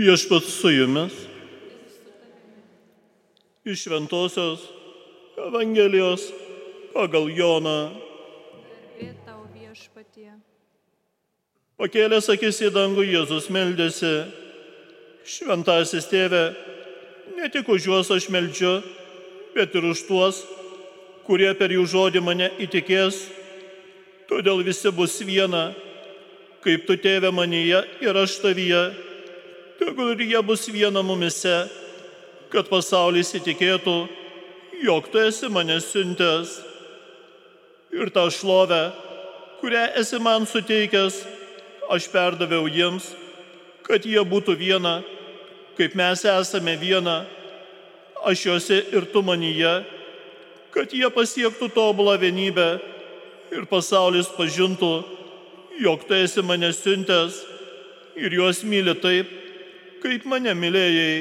[0.00, 1.12] Viešpats su jumis.
[3.64, 4.60] Iš Šventojios
[5.36, 6.22] Evangelijos
[6.94, 7.90] pagal Joną.
[11.76, 14.14] Pakėlęs akis į dangų Jėzus meldėsi.
[15.28, 16.42] Šventasis tėve,
[17.36, 18.78] ne tik už juos aš meldžiu,
[19.52, 20.40] bet ir už tuos,
[21.28, 23.20] kurie per jų žodį mane įtikės.
[24.32, 25.74] Todėl visi bus viena,
[26.64, 29.09] kaip tu tėve manyje ir aš tavyje.
[29.80, 31.54] Tegul ir jie bus viena mumise,
[32.52, 33.94] kad pasaulis įtikėtų,
[34.84, 36.58] jog tu esi mane siuntęs.
[37.96, 38.82] Ir tą šlovę,
[39.62, 41.22] kurią esi man suteikęs,
[41.88, 43.08] aš perdaviau jiems,
[43.88, 44.98] kad jie būtų viena,
[45.80, 47.22] kaip mes esame viena,
[48.20, 49.78] aš juose ir tu manyje,
[50.76, 52.68] kad jie pasiektų tobulą vienybę
[53.56, 54.94] ir pasaulis pažintų,
[55.80, 57.46] jog tu esi mane siuntęs
[58.20, 59.40] ir juos myli taip,
[60.02, 61.14] kaip mane mylėjai.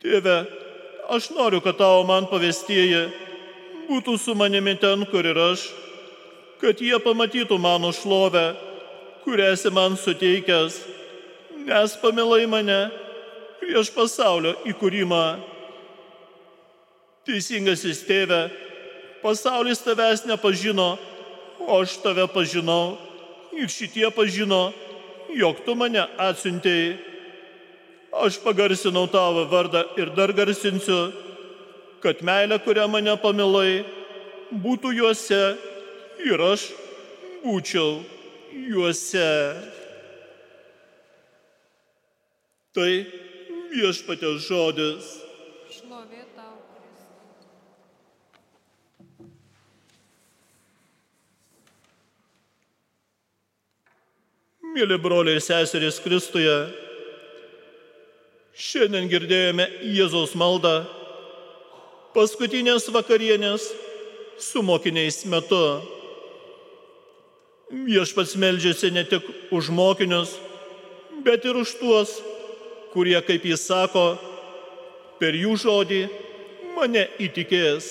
[0.00, 0.36] Tėve,
[1.12, 3.04] aš noriu, kad tavo man pavestieji
[3.90, 5.66] būtų su manimi ten, kur ir aš,
[6.62, 8.46] kad jie pamatytų mano šlovę,
[9.24, 10.78] kurią esi man suteikęs,
[11.66, 12.80] nes pamilai mane
[13.60, 15.24] prieš pasaulio įkūrimą.
[17.28, 18.46] Teisingasis tėve,
[19.20, 20.94] pasaulis tavęs nepažino,
[21.60, 22.96] o aš tave pažinau
[23.52, 24.70] ir šitie pažino,
[25.38, 26.98] jog tu mane atsiuntėjai.
[28.10, 31.12] Aš pagarsinau tavo vardą ir dar garsinsiu,
[32.02, 33.84] kad meilė, kurią mane pamilai,
[34.50, 35.42] būtų juose
[36.26, 36.66] ir aš
[37.44, 38.00] būčiau
[38.50, 39.30] juose.
[42.74, 42.90] Tai
[43.70, 45.14] viešpatės žodis.
[45.74, 46.26] Šlovė
[54.70, 56.52] Mėly broliai ir seserys Kristuje,
[58.54, 59.64] šiandien girdėjome
[59.96, 60.84] Jėzaus maldą
[62.14, 63.66] paskutinės vakarienės
[64.38, 65.58] su mokiniais metu.
[67.70, 70.36] Viešpats meldžiasi ne tik už mokinius,
[71.26, 72.14] bet ir už tuos,
[72.94, 74.06] kurie, kaip jis sako,
[75.18, 76.02] per jų žodį
[76.78, 77.90] mane įtikės.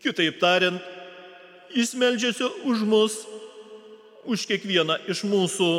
[0.00, 0.80] Kitaip tariant,
[1.76, 3.24] jis meldžiasi už mus
[4.26, 5.70] už kiekvieną iš mūsų.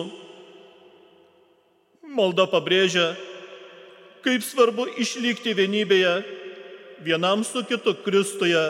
[2.18, 3.12] Malda pabrėžia,
[4.26, 6.14] kaip svarbu išlikti vienybėje
[7.04, 8.64] vienam su kitu Kristuje.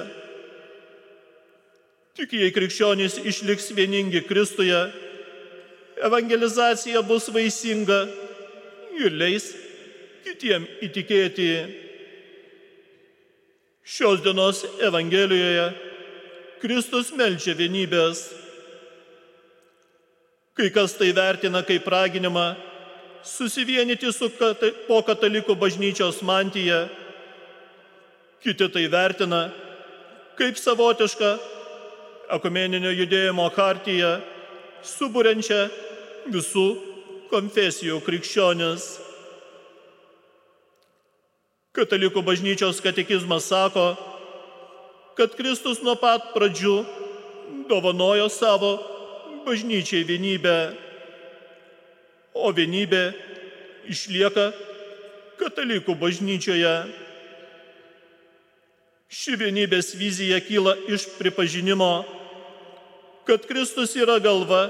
[2.17, 4.79] Tik jei krikščionys išliks vieningi Kristuje,
[6.01, 7.99] evangelizacija bus vaisinga
[8.97, 9.51] ir leis
[10.25, 11.51] kitiem įtikėti.
[13.87, 15.69] Šios dienos Evangelijoje
[16.59, 18.25] Kristus melčia vienybės.
[20.57, 22.55] Kai kas tai vertina kaip raginimą
[23.21, 26.87] susivienyti su kata, po katalikų bažnyčios mantyje,
[28.41, 29.51] kiti tai vertina
[30.37, 31.29] kaip savotišką
[32.37, 34.17] ekumeninio judėjimo hartiją,
[34.81, 35.61] suburiančią
[36.33, 36.65] visų
[37.29, 38.89] konfesijų krikščionis.
[41.77, 43.91] Katalikų bažnyčios katekizmas sako,
[45.17, 46.77] kad Kristus nuo pat pradžių
[47.69, 48.96] dovanojo savo
[49.47, 50.57] bažnyčiai vienybę,
[52.35, 53.03] o vienybė
[53.87, 54.51] išlieka
[55.39, 56.75] katalikų bažnyčioje.
[59.07, 62.03] Ši vienybės vizija kyla iš pripažinimo,
[63.27, 64.67] kad Kristus yra galva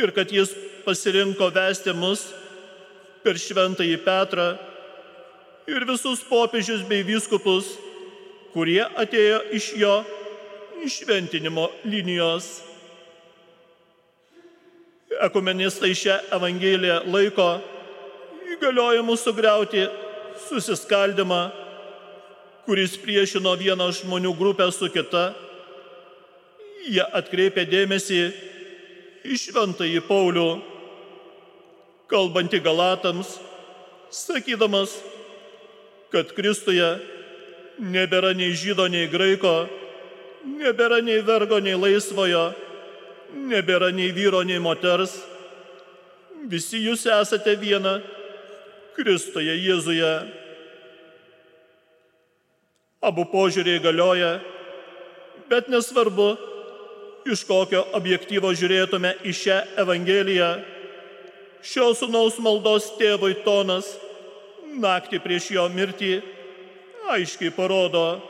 [0.00, 0.54] ir kad jis
[0.86, 2.24] pasirinko vesti mus
[3.20, 4.48] per šventąjį Petrą
[5.68, 7.68] ir visus popiežius bei vyskupus,
[8.54, 9.94] kurie atėjo iš jo
[10.88, 12.69] šventinimo linijos.
[15.20, 17.48] Ekumenistai šią Evangeliją laiko
[18.54, 19.84] įgaliojimu sugriauti
[20.48, 21.40] susiskaldimą,
[22.64, 25.30] kuris priešino vieną žmonių grupę su kita.
[26.88, 28.20] Jie atkreipė dėmesį
[29.28, 30.48] į šventąjį Paulių,
[32.10, 33.36] kalbantį Galatams,
[34.10, 34.96] sakydamas,
[36.10, 36.88] kad Kristuje
[37.78, 39.68] nebėra nei žydo, nei graiko,
[40.44, 42.50] nebėra nei vergo, nei laisvojo,
[43.34, 45.14] nebėra nei vyro, nei moters.
[46.50, 47.98] Visi jūs esate viena
[48.96, 50.12] Kristuje Jėzuje.
[53.00, 54.34] Abu požiūriai galioja,
[55.48, 56.34] bet nesvarbu,
[57.30, 60.50] iš kokio objektyvo žiūrėtume į šią Evangeliją.
[61.64, 63.88] Šio sunaus maldos tėvui tonas
[64.80, 66.20] naktį prieš jo mirtį
[67.10, 68.20] aiškiai parodo,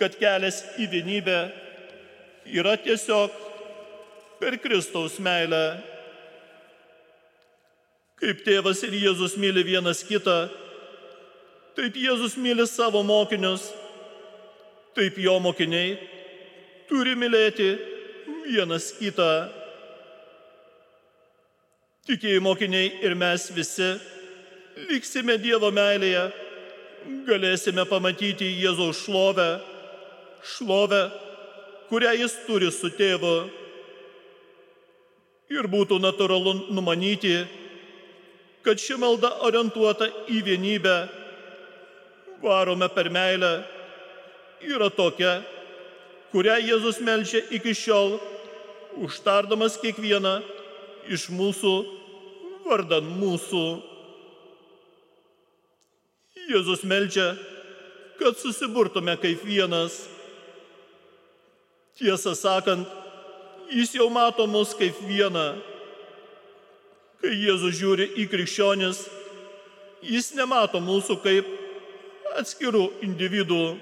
[0.00, 1.38] kad kelias į vienybę
[2.50, 3.43] yra tiesiog
[4.44, 5.80] per Kristaus meilę.
[8.20, 10.50] Kaip tėvas ir Jėzus myli vienas kitą,
[11.78, 13.70] taip Jėzus myli savo mokinius,
[14.92, 15.96] taip jo mokiniai
[16.90, 17.70] turi mylėti
[18.44, 19.30] vienas kitą.
[22.04, 23.94] Tikėjai mokiniai ir mes visi
[24.92, 26.28] liksime Dievo meilėje,
[27.32, 29.50] galėsime pamatyti Jėzaus šlovę,
[30.52, 31.04] šlovę,
[31.88, 33.63] kurią jis turi su tėvu.
[35.52, 37.34] Ir būtų natūralu numanyti,
[38.64, 40.94] kad ši malda orientuota į vienybę,
[42.40, 43.52] varome per meilę,
[44.64, 45.42] yra tokia,
[46.32, 48.16] kurią Jėzus melčia iki šiol,
[49.04, 50.38] užtardamas kiekvieną
[51.12, 51.74] iš mūsų
[52.64, 53.64] vardan mūsų.
[56.48, 57.34] Jėzus melčia,
[58.20, 60.04] kad susiburtume kaip vienas.
[61.98, 62.88] Tiesą sakant,
[63.70, 65.46] jis jau mato mus kaip vieną.
[67.22, 69.06] Kai Jėzus žiūri į krikščionis,
[70.04, 71.48] jis nemato mūsų kaip
[72.36, 73.76] atskirų individų.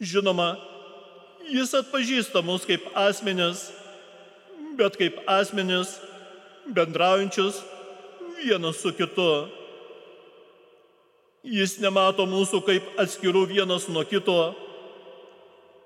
[0.00, 0.54] Žinoma,
[1.50, 3.66] jis atpažįsta mus kaip asmenis,
[4.78, 5.96] bet kaip asmenis
[6.70, 7.60] bendraujančius
[8.40, 9.30] vienas su kitu.
[11.44, 14.54] Jis nemato mūsų kaip atskirų vienas nuo kito.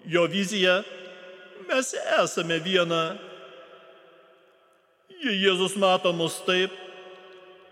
[0.04, 0.82] Jo vizija-
[1.68, 3.16] mes esame viena.
[5.24, 6.72] Jei Jėzus mato mus taip,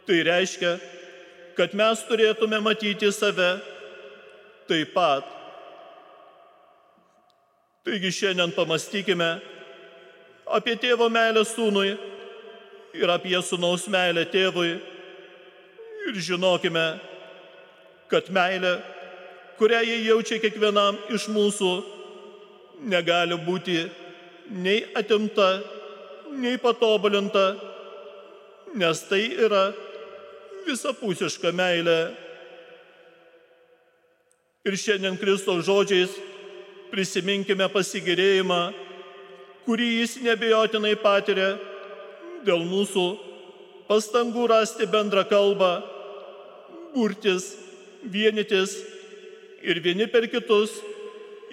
[0.08, 0.76] tai reiškia,
[1.58, 3.50] kad mes turėtume matyti save
[4.70, 5.26] taip pat.
[7.82, 9.34] Taigi šiandien pamastykime
[10.46, 11.92] apie tėvo meilę sūnui
[12.94, 14.76] ir apie sūnaus meilę tėvui
[16.08, 16.86] ir žinokime,
[18.10, 18.76] kad meilė,
[19.58, 21.72] kurią jie jaučia kiekvienam iš mūsų,
[22.88, 23.78] negali būti
[24.50, 25.62] nei atimta,
[26.32, 27.56] nei patobulinta,
[28.74, 29.70] nes tai yra
[30.66, 32.00] visapusiška meilė.
[34.62, 36.12] Ir šiandien Kristaus žodžiais
[36.92, 38.62] prisiminkime pasigirėjimą,
[39.66, 41.56] kurį jis nebejotinai patiria
[42.46, 43.06] dėl mūsų
[43.88, 45.72] pastangų rasti bendrą kalbą,
[46.94, 47.52] burtis,
[48.02, 48.76] vienytis
[49.62, 50.74] ir vieni per kitus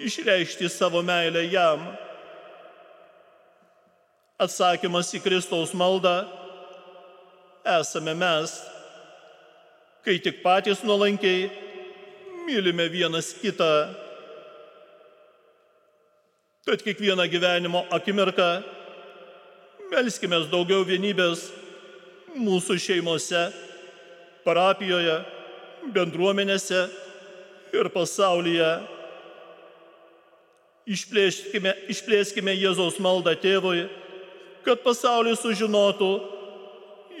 [0.06, 1.84] išreikšti savo meilę jam.
[4.40, 6.22] Atsakymas į Kristaus maldą
[7.64, 8.54] esame mes,
[10.04, 11.50] kai tik patys nuolankiai
[12.46, 13.72] mylime vienas kitą.
[16.64, 18.48] Tad kiekvieną gyvenimo akimirką
[19.90, 21.48] melskime daugiau vienybės
[22.38, 23.48] mūsų šeimose,
[24.44, 25.16] parapijoje,
[25.92, 26.84] bendruomenėse
[27.74, 28.70] ir pasaulyje.
[30.88, 33.84] Išplėskime, išplėskime Jėzaus maldą tėvui,
[34.64, 36.10] kad pasaulis sužinotų,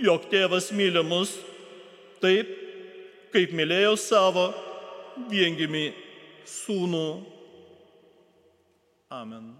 [0.00, 1.34] jog tėvas myli mus
[2.24, 2.48] taip,
[3.34, 4.48] kaip mylėjo savo
[5.30, 5.90] viengimi
[6.48, 7.08] sūnų.
[9.10, 9.52] Amen.